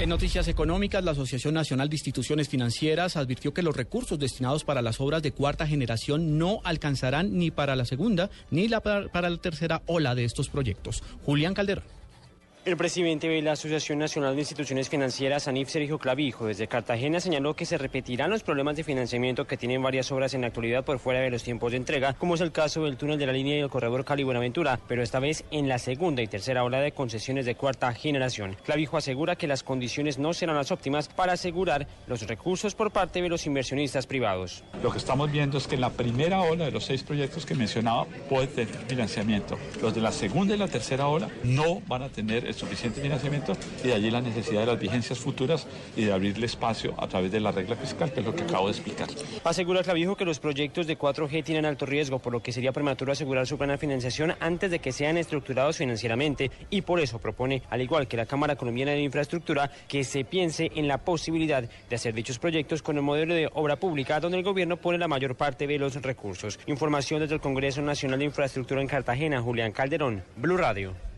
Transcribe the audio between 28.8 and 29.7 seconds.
asegura que las